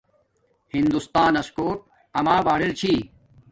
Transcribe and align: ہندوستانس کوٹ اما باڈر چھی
ہندوستانس 0.73 1.47
کوٹ 1.55 1.77
اما 2.17 2.35
باڈر 2.45 2.69
چھی 2.79 2.93